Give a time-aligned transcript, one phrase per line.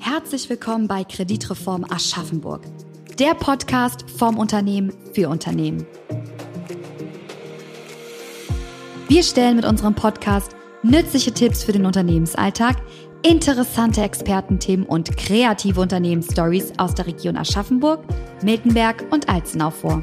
[0.00, 2.62] Herzlich willkommen bei Kreditreform Aschaffenburg,
[3.20, 5.86] der Podcast vom Unternehmen für Unternehmen.
[9.08, 12.82] Wir stellen mit unserem Podcast nützliche Tipps für den Unternehmensalltag,
[13.22, 18.04] interessante Expertenthemen und kreative Unternehmensstories aus der Region Aschaffenburg,
[18.42, 20.02] Miltenberg und Alzenau vor.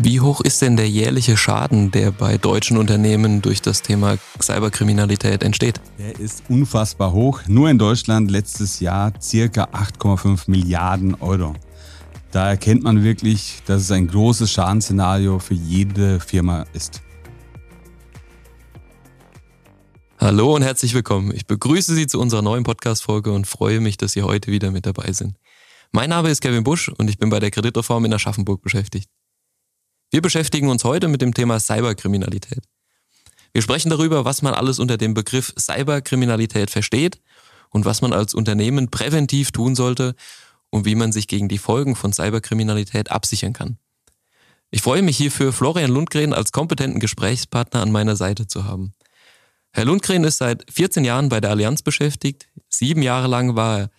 [0.00, 5.42] Wie hoch ist denn der jährliche Schaden, der bei deutschen Unternehmen durch das Thema Cyberkriminalität
[5.42, 5.80] entsteht?
[5.98, 7.40] Der ist unfassbar hoch.
[7.48, 11.54] Nur in Deutschland letztes Jahr circa 8,5 Milliarden Euro.
[12.30, 17.02] Da erkennt man wirklich, dass es ein großes Schadensszenario für jede Firma ist.
[20.20, 21.32] Hallo und herzlich willkommen.
[21.32, 24.84] Ich begrüße Sie zu unserer neuen Podcast-Folge und freue mich, dass Sie heute wieder mit
[24.84, 25.36] dabei sind.
[25.92, 29.08] Mein Name ist Kevin Busch und ich bin bei der Kreditreform in Aschaffenburg beschäftigt.
[30.10, 32.64] Wir beschäftigen uns heute mit dem Thema Cyberkriminalität.
[33.52, 37.20] Wir sprechen darüber, was man alles unter dem Begriff Cyberkriminalität versteht
[37.70, 40.16] und was man als Unternehmen präventiv tun sollte
[40.70, 43.78] und wie man sich gegen die Folgen von Cyberkriminalität absichern kann.
[44.72, 48.94] Ich freue mich hierfür, Florian Lundgren als kompetenten Gesprächspartner an meiner Seite zu haben.
[49.78, 52.48] Herr Lundgren ist seit 14 Jahren bei der Allianz beschäftigt.
[52.68, 53.90] Sieben Jahre lang war er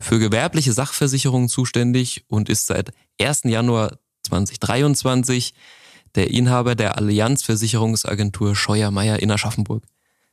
[0.00, 3.42] für gewerbliche Sachversicherungen zuständig und ist seit 1.
[3.44, 5.52] Januar 2023
[6.14, 9.84] der Inhaber der Allianzversicherungsagentur Scheuermeier in Aschaffenburg.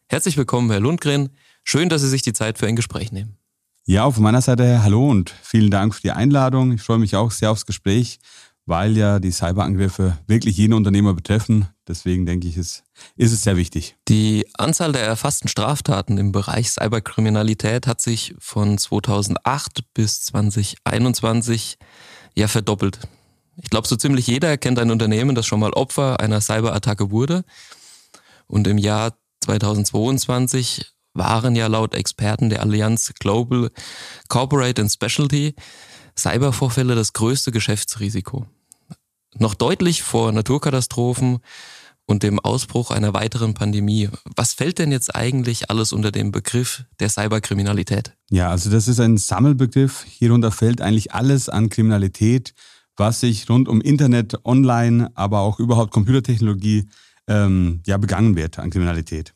[0.07, 1.31] Herzlich willkommen, Herr Lundgren.
[1.65, 3.35] Schön, dass Sie sich die Zeit für ein Gespräch nehmen.
[3.83, 6.71] Ja, von meiner Seite her hallo und vielen Dank für die Einladung.
[6.71, 8.19] Ich freue mich auch sehr aufs Gespräch,
[8.65, 11.67] weil ja die Cyberangriffe wirklich jeden Unternehmer betreffen.
[11.87, 12.83] Deswegen denke ich, ist,
[13.17, 13.95] ist es sehr wichtig.
[14.07, 21.77] Die Anzahl der erfassten Straftaten im Bereich Cyberkriminalität hat sich von 2008 bis 2021
[22.35, 22.99] ja verdoppelt.
[23.61, 27.43] Ich glaube, so ziemlich jeder kennt ein Unternehmen, das schon mal Opfer einer Cyberattacke wurde.
[28.47, 33.69] Und im Jahr 2022 waren ja laut Experten der Allianz Global
[34.29, 35.53] Corporate and Specialty
[36.17, 38.45] Cybervorfälle das größte Geschäftsrisiko.
[39.37, 41.39] Noch deutlich vor Naturkatastrophen
[42.05, 44.09] und dem Ausbruch einer weiteren Pandemie.
[44.35, 48.13] Was fällt denn jetzt eigentlich alles unter dem Begriff der Cyberkriminalität?
[48.29, 50.05] Ja, also das ist ein Sammelbegriff.
[50.07, 52.53] Hierunter fällt eigentlich alles an Kriminalität,
[52.97, 56.89] was sich rund um Internet, Online, aber auch überhaupt Computertechnologie
[57.27, 59.33] ähm, ja begangen wird an Kriminalität.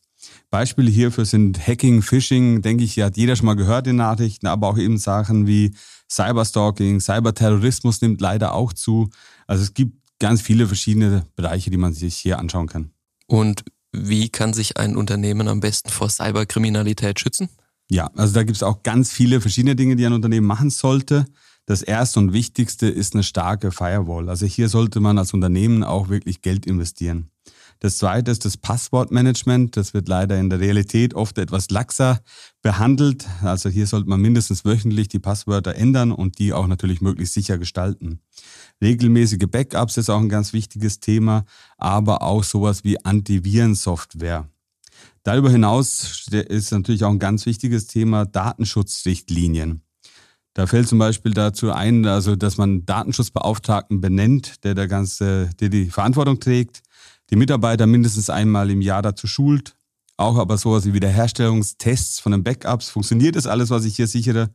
[0.50, 4.68] Beispiele hierfür sind Hacking, Phishing, denke ich, hat jeder schon mal gehört in Nachrichten, aber
[4.68, 5.74] auch eben Sachen wie
[6.10, 9.10] Cyberstalking, Cyberterrorismus nimmt leider auch zu.
[9.46, 12.92] Also es gibt ganz viele verschiedene Bereiche, die man sich hier anschauen kann.
[13.28, 17.50] Und wie kann sich ein Unternehmen am besten vor Cyberkriminalität schützen?
[17.90, 21.26] Ja, also da gibt es auch ganz viele verschiedene Dinge, die ein Unternehmen machen sollte.
[21.66, 24.30] Das erste und wichtigste ist eine starke Firewall.
[24.30, 27.30] Also hier sollte man als Unternehmen auch wirklich Geld investieren.
[27.80, 29.78] Das zweite ist das Passwortmanagement.
[29.78, 32.22] Das wird leider in der Realität oft etwas laxer
[32.62, 33.28] behandelt.
[33.42, 37.58] Also hier sollte man mindestens wöchentlich die Passwörter ändern und die auch natürlich möglichst sicher
[37.58, 38.20] gestalten.
[38.82, 41.46] Regelmäßige Backups ist auch ein ganz wichtiges Thema,
[41.78, 44.50] aber auch sowas wie Antivirensoftware.
[45.24, 49.82] Darüber hinaus ist natürlich auch ein ganz wichtiges Thema Datenschutzrichtlinien.
[50.54, 55.70] Da fällt zum Beispiel dazu ein, also dass man Datenschutzbeauftragten benennt, der der ganze, der
[55.70, 56.82] die Verantwortung trägt,
[57.30, 59.76] die Mitarbeiter mindestens einmal im Jahr dazu schult,
[60.18, 62.90] auch aber sowas wie Wiederherstellungstests von den Backups.
[62.90, 64.50] Funktioniert das alles, was ich hier sichere?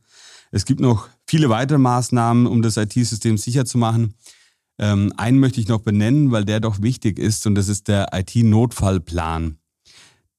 [0.51, 4.13] Es gibt noch viele weitere Maßnahmen, um das IT-System sicher zu machen.
[4.79, 8.09] Ähm, einen möchte ich noch benennen, weil der doch wichtig ist und das ist der
[8.11, 9.57] IT-Notfallplan.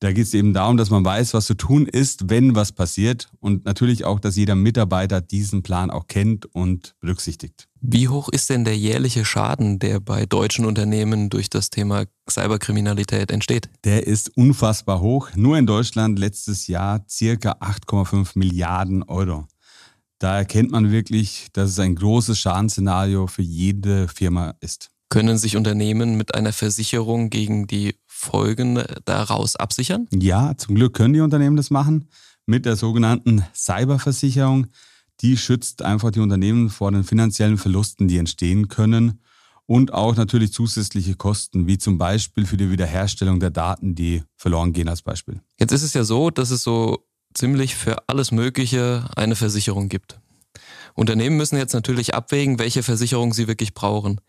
[0.01, 3.29] Da geht es eben darum, dass man weiß, was zu tun ist, wenn was passiert
[3.41, 7.69] und natürlich auch, dass jeder Mitarbeiter diesen Plan auch kennt und berücksichtigt.
[7.87, 13.31] Wie hoch ist denn der jährliche Schaden, der bei deutschen Unternehmen durch das Thema Cyberkriminalität
[13.31, 13.69] entsteht?
[13.85, 15.29] Der ist unfassbar hoch.
[15.37, 19.45] Nur in Deutschland letztes Jahr circa 8,5 Milliarden Euro.
[20.19, 24.91] Da erkennt man wirklich, dass es ein großes Schadensszenario für jede Firma ist.
[25.11, 30.09] Können sich Unternehmen mit einer Versicherung gegen die Folgen daraus absichern?
[30.11, 32.09] Ja, zum Glück können die Unternehmen das machen
[32.47, 34.69] mit der sogenannten Cyberversicherung.
[35.21, 39.21] Die schützt einfach die Unternehmen vor den finanziellen Verlusten, die entstehen können
[39.67, 44.73] und auch natürlich zusätzliche Kosten, wie zum Beispiel für die Wiederherstellung der Daten, die verloren
[44.73, 45.41] gehen als Beispiel.
[45.59, 50.21] Jetzt ist es ja so, dass es so ziemlich für alles Mögliche eine Versicherung gibt.
[50.95, 54.21] Unternehmen müssen jetzt natürlich abwägen, welche Versicherung sie wirklich brauchen.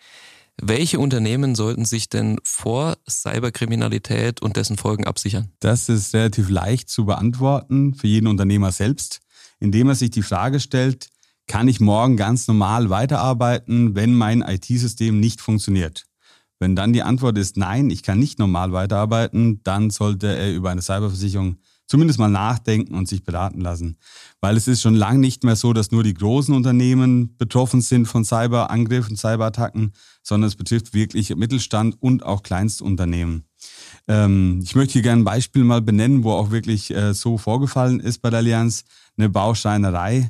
[0.60, 5.52] Welche Unternehmen sollten sich denn vor Cyberkriminalität und dessen Folgen absichern?
[5.60, 9.20] Das ist relativ leicht zu beantworten für jeden Unternehmer selbst,
[9.60, 11.10] indem er sich die Frage stellt,
[11.48, 16.06] kann ich morgen ganz normal weiterarbeiten, wenn mein IT-System nicht funktioniert?
[16.60, 20.72] Wenn dann die Antwort ist nein, ich kann nicht normal weiterarbeiten, dann sollte er über
[20.72, 21.58] eine Cyberversicherung
[21.88, 23.98] zumindest mal nachdenken und sich beraten lassen.
[24.42, 28.08] Weil es ist schon lange nicht mehr so, dass nur die großen Unternehmen betroffen sind
[28.08, 29.94] von Cyberangriffen, Cyberattacken,
[30.24, 33.46] sondern es betrifft wirklich Mittelstand und auch Kleinstunternehmen.
[34.08, 38.00] Ähm, ich möchte hier gerne ein Beispiel mal benennen, wo auch wirklich äh, so vorgefallen
[38.00, 38.84] ist bei der Allianz.
[39.18, 40.30] Eine Bausteinerei.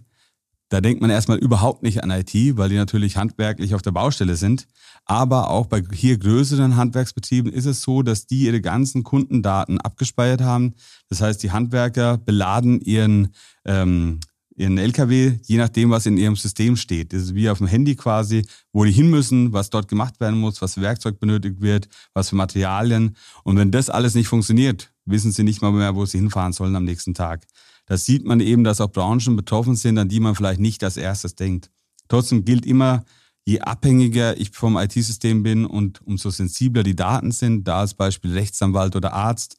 [0.69, 4.35] Da denkt man erstmal überhaupt nicht an IT, weil die natürlich handwerklich auf der Baustelle
[4.35, 4.67] sind.
[5.05, 10.41] Aber auch bei hier größeren Handwerksbetrieben ist es so, dass die ihre ganzen Kundendaten abgespeichert
[10.41, 10.73] haben.
[11.09, 13.29] Das heißt, die Handwerker beladen ihren,
[13.65, 14.19] ähm,
[14.55, 17.13] ihren LKW, je nachdem, was in ihrem System steht.
[17.13, 20.39] Das ist wie auf dem Handy quasi, wo die hin müssen, was dort gemacht werden
[20.39, 23.15] muss, was für Werkzeug benötigt wird, was für Materialien.
[23.43, 26.75] Und wenn das alles nicht funktioniert, wissen sie nicht mal mehr, wo sie hinfahren sollen
[26.75, 27.45] am nächsten Tag.
[27.85, 30.97] Da sieht man eben, dass auch Branchen betroffen sind, an die man vielleicht nicht als
[30.97, 31.69] erstes denkt.
[32.07, 33.03] Trotzdem gilt immer,
[33.45, 38.33] je abhängiger ich vom IT-System bin und umso sensibler die Daten sind, da als Beispiel
[38.33, 39.57] Rechtsanwalt oder Arzt,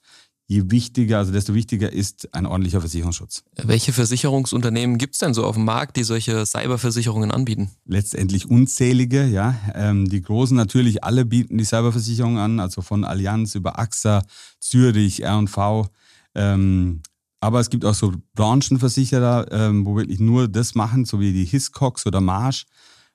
[0.48, 3.42] je wichtiger, also desto wichtiger ist ein ordentlicher Versicherungsschutz.
[3.56, 7.70] Welche Versicherungsunternehmen gibt es denn so auf dem Markt, die solche Cyberversicherungen anbieten?
[7.84, 9.56] Letztendlich unzählige, ja.
[9.74, 14.22] Ähm, die großen natürlich alle bieten die Cyberversicherung an, also von Allianz über AXA,
[14.60, 15.88] Zürich, R&V.
[16.34, 17.02] Ähm,
[17.40, 21.44] aber es gibt auch so Branchenversicherer, ähm, wo wirklich nur das machen, so wie die
[21.44, 22.66] Hiscox oder Marsh.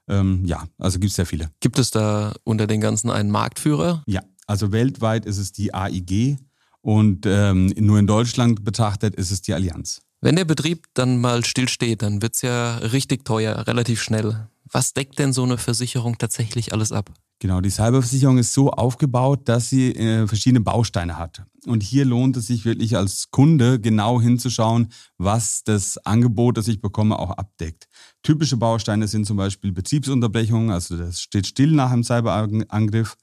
[0.08, 1.50] Ähm, ja, also gibt es sehr viele.
[1.62, 4.04] Gibt es da unter den ganzen einen Marktführer?
[4.06, 6.38] Ja, also weltweit ist es die AIG
[6.82, 10.02] und ähm, nur in Deutschland betrachtet ist es die Allianz.
[10.22, 14.48] Wenn der Betrieb dann mal stillsteht, dann wird es ja richtig teuer, relativ schnell.
[14.72, 17.12] Was deckt denn so eine Versicherung tatsächlich alles ab?
[17.40, 21.44] Genau, die Cyberversicherung ist so aufgebaut, dass sie äh, verschiedene Bausteine hat.
[21.66, 26.82] Und hier lohnt es sich wirklich als Kunde genau hinzuschauen, was das Angebot, das ich
[26.82, 27.88] bekomme, auch abdeckt.
[28.22, 33.18] Typische Bausteine sind zum Beispiel Betriebsunterbrechungen, also das steht still nach einem Cyberangriff.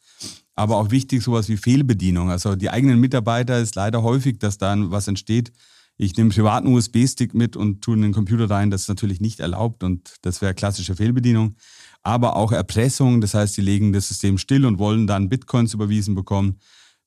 [0.58, 2.30] Aber auch wichtig sowas wie Fehlbedienung.
[2.30, 5.52] Also die eigenen Mitarbeiter ist leider häufig, dass da was entsteht.
[5.96, 8.70] Ich nehme privaten USB-Stick mit und tue den Computer rein.
[8.70, 11.56] Das ist natürlich nicht erlaubt und das wäre klassische Fehlbedienung
[12.02, 13.20] aber auch Erpressung.
[13.20, 16.58] Das heißt, sie legen das System still und wollen dann Bitcoins überwiesen bekommen.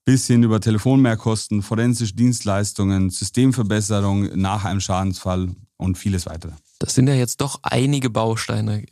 [0.06, 6.54] Bis hin über Telefonmehrkosten, forensische Dienstleistungen, Systemverbesserung nach einem Schadensfall und vieles weitere.
[6.80, 8.84] Das sind ja jetzt doch einige Bausteine.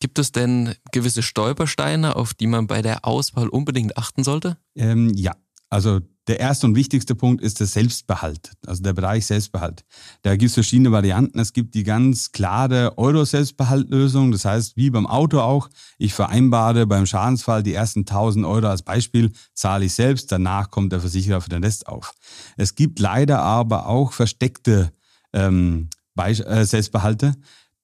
[0.00, 4.58] Gibt es denn gewisse Stolpersteine, auf die man bei der Auswahl unbedingt achten sollte?
[4.74, 5.34] Ähm, ja,
[5.70, 9.84] also der erste und wichtigste Punkt ist der Selbstbehalt, also der Bereich Selbstbehalt.
[10.22, 11.38] Da gibt es verschiedene Varianten.
[11.38, 17.06] Es gibt die ganz klare Euro-Selbstbehaltlösung, das heißt wie beim Auto auch, ich vereinbare beim
[17.06, 21.50] Schadensfall die ersten 1000 Euro als Beispiel, zahle ich selbst, danach kommt der Versicherer für
[21.50, 22.12] den Rest auf.
[22.58, 24.92] Es gibt leider aber auch versteckte
[25.32, 27.34] ähm, äh, Selbstbehalte.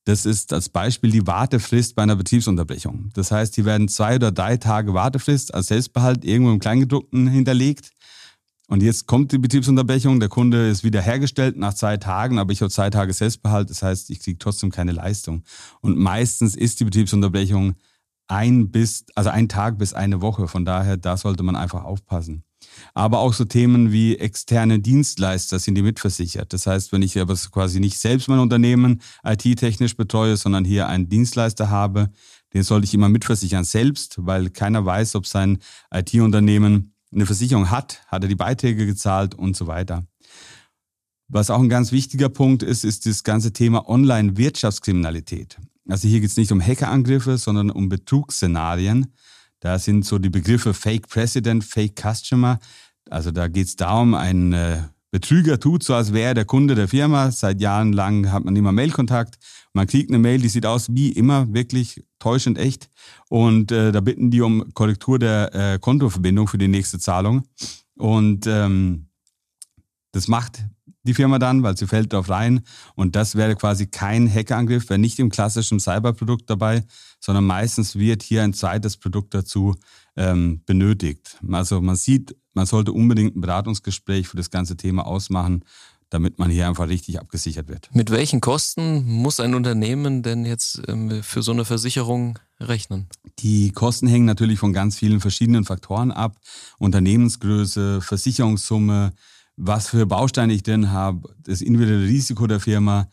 [0.04, 3.10] Das ist als Beispiel die Wartefrist bei einer Betriebsunterbrechung.
[3.14, 7.90] Das heißt, hier werden zwei oder drei Tage Wartefrist als Selbstbehalt irgendwo im Kleingedruckten hinterlegt.
[8.68, 12.60] Und jetzt kommt die Betriebsunterbrechung, der Kunde ist wieder hergestellt nach zwei Tagen, aber ich
[12.60, 15.42] habe zwei Tage Selbstbehalt, das heißt, ich kriege trotzdem keine Leistung.
[15.80, 17.74] Und meistens ist die Betriebsunterbrechung
[18.26, 20.48] ein bis, also ein Tag bis eine Woche.
[20.48, 22.42] Von daher, da sollte man einfach aufpassen.
[22.94, 26.52] Aber auch so Themen wie externe Dienstleister sind die mitversichert.
[26.52, 31.08] Das heißt, wenn ich aber quasi nicht selbst mein Unternehmen IT-technisch betreue, sondern hier einen
[31.08, 32.10] Dienstleister habe,
[32.52, 35.58] den sollte ich immer mitversichern selbst, weil keiner weiß, ob sein
[35.92, 40.06] IT-Unternehmen eine Versicherung hat, hat er die Beiträge gezahlt und so weiter.
[41.28, 45.58] Was auch ein ganz wichtiger Punkt ist, ist das ganze Thema Online-Wirtschaftskriminalität.
[45.88, 49.12] Also hier geht es nicht um Hackerangriffe, sondern um Betrugsszenarien.
[49.64, 52.58] Da sind so die Begriffe Fake President, Fake Customer.
[53.08, 56.74] Also da geht es darum, ein äh, Betrüger tut so, als wäre er der Kunde
[56.74, 57.30] der Firma.
[57.30, 59.38] Seit Jahren lang hat man immer Mailkontakt
[59.74, 62.88] man kriegt eine Mail, die sieht aus wie immer, wirklich täuschend echt.
[63.28, 67.42] Und äh, da bitten die um Korrektur der äh, Kontoverbindung für die nächste Zahlung.
[67.96, 69.08] Und ähm,
[70.12, 70.64] das macht
[71.04, 72.62] die Firma dann, weil sie fällt darauf rein.
[72.94, 76.84] Und das wäre quasi kein Hackerangriff, wäre nicht im klassischen Cyberprodukt dabei,
[77.20, 79.74] sondern meistens wird hier ein zweites Produkt dazu
[80.16, 81.38] ähm, benötigt.
[81.50, 85.64] Also man sieht, man sollte unbedingt ein Beratungsgespräch für das ganze Thema ausmachen,
[86.10, 87.90] damit man hier einfach richtig abgesichert wird.
[87.92, 93.08] Mit welchen Kosten muss ein Unternehmen denn jetzt ähm, für so eine Versicherung rechnen?
[93.40, 96.36] Die Kosten hängen natürlich von ganz vielen verschiedenen Faktoren ab.
[96.78, 99.12] Unternehmensgröße, Versicherungssumme,
[99.56, 103.08] was für Bausteine ich denn habe, das individuelle Risiko der Firma.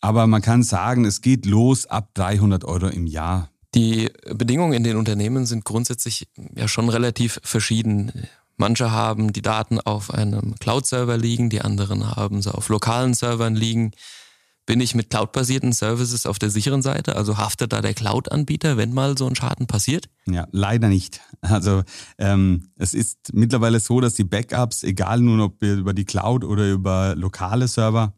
[0.00, 3.50] Aber man kann sagen, es geht los ab 300 Euro im Jahr.
[3.74, 8.12] Die Bedingungen in den Unternehmen sind grundsätzlich ja schon relativ verschieden.
[8.56, 13.54] Manche haben die Daten auf einem Cloud-Server liegen, die anderen haben sie auf lokalen Servern
[13.54, 13.92] liegen.
[14.66, 17.14] Bin ich mit cloud-basierten Services auf der sicheren Seite?
[17.14, 20.08] Also haftet da der Cloud-Anbieter, wenn mal so ein Schaden passiert?
[20.26, 21.20] Ja, leider nicht.
[21.40, 21.84] Also
[22.18, 26.68] ähm, es ist mittlerweile so, dass die Backups, egal nun ob über die Cloud oder
[26.68, 28.12] über lokale Server,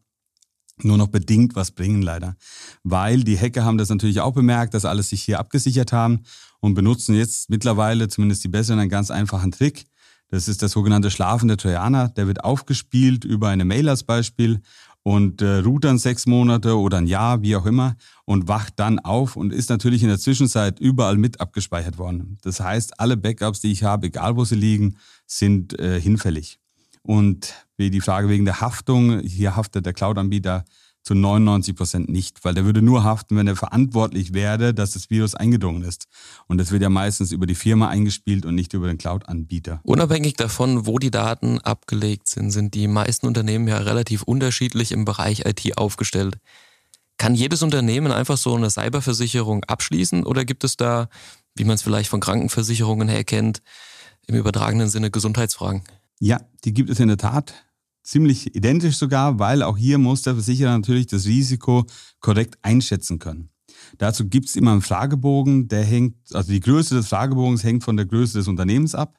[0.82, 2.36] nur noch bedingt was bringen leider.
[2.82, 6.22] Weil die Hacker haben das natürlich auch bemerkt, dass alles sich hier abgesichert haben
[6.60, 9.86] und benutzen jetzt mittlerweile, zumindest die Besseren, einen ganz einfachen Trick.
[10.30, 12.08] Das ist der sogenannte schlafende Trojaner.
[12.08, 14.60] Der wird aufgespielt über eine Mail als Beispiel
[15.08, 17.96] und äh, ruht dann sechs Monate oder ein Jahr, wie auch immer,
[18.26, 22.36] und wacht dann auf und ist natürlich in der Zwischenzeit überall mit abgespeichert worden.
[22.42, 26.58] Das heißt, alle Backups, die ich habe, egal wo sie liegen, sind äh, hinfällig.
[27.00, 30.66] Und wie die Frage wegen der Haftung, hier haftet der Cloud-Anbieter
[31.08, 35.08] zu 99 Prozent nicht, weil der würde nur haften, wenn er verantwortlich wäre, dass das
[35.08, 36.06] Virus eingedrungen ist.
[36.48, 39.80] Und das wird ja meistens über die Firma eingespielt und nicht über den Cloud-Anbieter.
[39.84, 45.06] Unabhängig davon, wo die Daten abgelegt sind, sind die meisten Unternehmen ja relativ unterschiedlich im
[45.06, 46.36] Bereich IT aufgestellt.
[47.16, 51.08] Kann jedes Unternehmen einfach so eine Cyberversicherung abschließen oder gibt es da,
[51.54, 53.62] wie man es vielleicht von Krankenversicherungen her kennt,
[54.26, 55.84] im übertragenen Sinne Gesundheitsfragen?
[56.20, 57.54] Ja, die gibt es in der Tat
[58.08, 61.84] ziemlich identisch sogar, weil auch hier muss der Versicherer natürlich das Risiko
[62.20, 63.50] korrekt einschätzen können.
[63.98, 67.96] Dazu gibt es immer einen Fragebogen, der hängt, also die Größe des Fragebogens hängt von
[67.96, 69.18] der Größe des Unternehmens ab.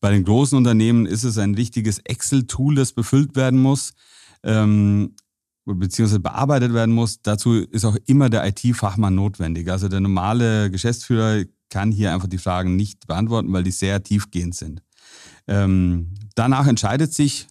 [0.00, 3.92] Bei den großen Unternehmen ist es ein richtiges Excel-Tool, das befüllt werden muss,
[4.42, 5.14] ähm,
[5.66, 7.20] beziehungsweise bearbeitet werden muss.
[7.22, 9.70] Dazu ist auch immer der IT-Fachmann notwendig.
[9.70, 14.54] Also der normale Geschäftsführer kann hier einfach die Fragen nicht beantworten, weil die sehr tiefgehend
[14.54, 14.82] sind.
[15.46, 17.46] Ähm, danach entscheidet sich,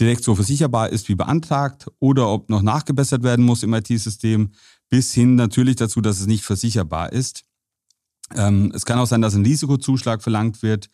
[0.00, 4.50] direkt so versicherbar ist wie beantragt oder ob noch nachgebessert werden muss im IT-System,
[4.88, 7.44] bis hin natürlich dazu, dass es nicht versicherbar ist.
[8.34, 10.88] Ähm, es kann auch sein, dass ein Risikozuschlag verlangt wird.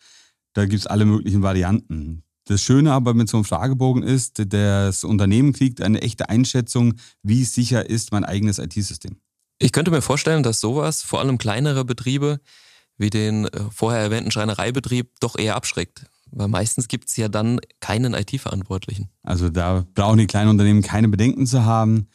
[0.53, 2.23] Da gibt es alle möglichen Varianten.
[2.45, 7.43] Das Schöne aber mit so einem Fragebogen ist, das Unternehmen kriegt eine echte Einschätzung, wie
[7.43, 9.17] sicher ist mein eigenes IT-System.
[9.59, 12.39] Ich könnte mir vorstellen, dass sowas vor allem kleinere Betriebe
[12.97, 16.05] wie den äh, vorher erwähnten Schreinereibetrieb doch eher abschreckt.
[16.31, 19.09] Weil meistens gibt es ja dann keinen IT-Verantwortlichen.
[19.23, 22.07] Also da brauchen die kleinen Unternehmen keine Bedenken zu haben,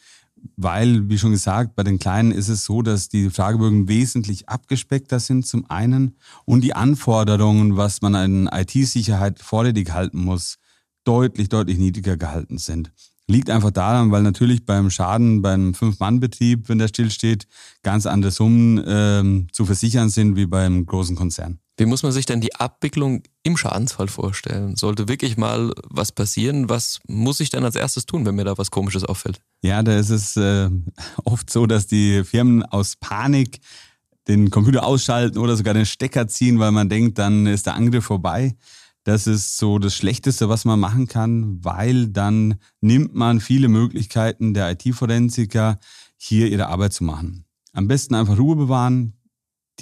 [0.57, 5.21] weil, wie schon gesagt, bei den Kleinen ist es so, dass die Fragebögen wesentlich abgespeckter
[5.21, 10.59] sind zum einen und die Anforderungen, was man an IT-Sicherheit vorrätig halten muss,
[11.05, 12.93] deutlich, deutlich niedriger gehalten sind.
[13.29, 17.47] Liegt einfach daran, weil natürlich beim Schaden beim Fünf-Mann-Betrieb, wenn der stillsteht,
[17.83, 21.62] ganz andere Summen ähm, zu versichern sind wie beim großen Konzern.
[21.83, 24.77] Wie muss man sich denn die Abwicklung im Schadensfall vorstellen?
[24.77, 28.57] Sollte wirklich mal was passieren, was muss ich denn als erstes tun, wenn mir da
[28.57, 29.41] was Komisches auffällt?
[29.63, 30.71] Ja, da ist es äh,
[31.25, 33.59] oft so, dass die Firmen aus Panik
[34.29, 38.05] den Computer ausschalten oder sogar den Stecker ziehen, weil man denkt, dann ist der Angriff
[38.05, 38.55] vorbei.
[39.03, 44.55] Das ist so das Schlechteste, was man machen kann, weil dann nimmt man viele Möglichkeiten
[44.55, 45.81] der IT-Forensiker,
[46.17, 47.45] hier ihre Arbeit zu machen.
[47.73, 49.15] Am besten einfach Ruhe bewahren,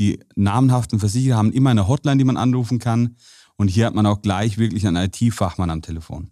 [0.00, 3.16] die namenhaften Versicherer haben immer eine Hotline, die man anrufen kann.
[3.57, 6.30] Und hier hat man auch gleich wirklich einen IT-Fachmann am Telefon.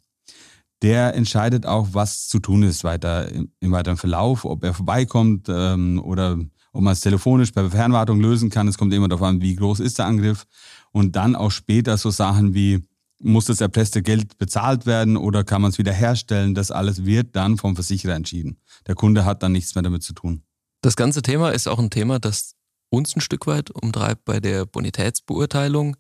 [0.81, 6.01] Der entscheidet auch, was zu tun ist weiter im, weiteren Verlauf, ob er vorbeikommt ähm,
[6.03, 6.39] oder
[6.73, 8.69] ob man es telefonisch per Fernwartung lösen kann.
[8.69, 10.47] Es kommt immer darauf an, wie groß ist der Angriff.
[10.91, 12.87] Und dann auch später so Sachen wie,
[13.21, 16.55] muss das erpresste Geld bezahlt werden oder kann man es wieder herstellen?
[16.55, 18.59] Das alles wird dann vom Versicherer entschieden.
[18.87, 20.43] Der Kunde hat dann nichts mehr damit zu tun.
[20.81, 22.55] Das ganze Thema ist auch ein Thema, das
[22.91, 25.97] uns ein Stück weit umtreibt bei der Bonitätsbeurteilung.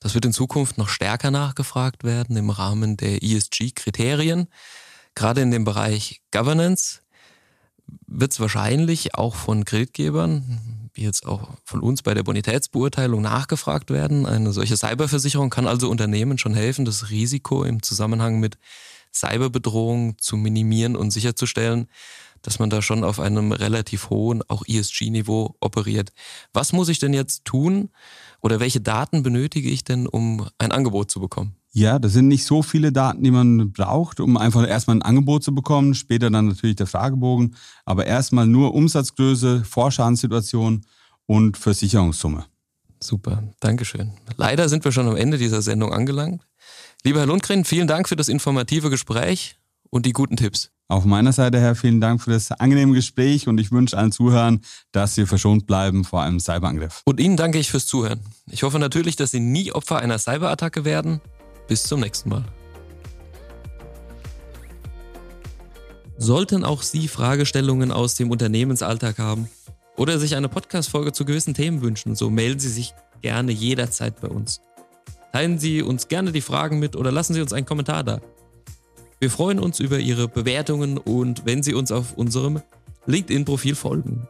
[0.00, 4.48] Das wird in Zukunft noch stärker nachgefragt werden im Rahmen der ESG-Kriterien.
[5.14, 7.00] Gerade in dem Bereich Governance
[8.06, 13.90] wird es wahrscheinlich auch von Kreditgebern, wie jetzt auch von uns bei der Bonitätsbeurteilung nachgefragt
[13.90, 14.26] werden.
[14.26, 18.58] Eine solche Cyberversicherung kann also Unternehmen schon helfen, das Risiko im Zusammenhang mit
[19.14, 21.88] Cyberbedrohungen zu minimieren und sicherzustellen,
[22.42, 26.12] dass man da schon auf einem relativ hohen, auch ESG-Niveau operiert.
[26.52, 27.90] Was muss ich denn jetzt tun
[28.40, 31.54] oder welche Daten benötige ich denn, um ein Angebot zu bekommen?
[31.74, 35.42] Ja, das sind nicht so viele Daten, die man braucht, um einfach erstmal ein Angebot
[35.42, 40.84] zu bekommen, später dann natürlich der Fragebogen, aber erstmal nur Umsatzgröße, Vorschadensituation
[41.24, 42.44] und Versicherungssumme.
[43.02, 44.12] Super, Dankeschön.
[44.36, 46.42] Leider sind wir schon am Ende dieser Sendung angelangt.
[47.02, 49.56] Lieber Herr Lundgren, vielen Dank für das informative Gespräch
[49.90, 50.70] und die guten Tipps.
[50.86, 54.60] Auf meiner Seite her vielen Dank für das angenehme Gespräch und ich wünsche allen Zuhörern,
[54.92, 57.02] dass sie verschont bleiben vor einem Cyberangriff.
[57.04, 58.20] Und Ihnen danke ich fürs Zuhören.
[58.46, 61.20] Ich hoffe natürlich, dass Sie nie Opfer einer Cyberattacke werden.
[61.66, 62.44] Bis zum nächsten Mal.
[66.18, 69.48] Sollten auch Sie Fragestellungen aus dem Unternehmensalltag haben
[70.02, 74.26] oder sich eine Podcast-Folge zu gewissen Themen wünschen, so melden Sie sich gerne jederzeit bei
[74.26, 74.60] uns.
[75.32, 78.20] Teilen Sie uns gerne die Fragen mit oder lassen Sie uns einen Kommentar da.
[79.20, 82.60] Wir freuen uns über Ihre Bewertungen und wenn Sie uns auf unserem
[83.06, 84.26] LinkedIn-Profil folgen.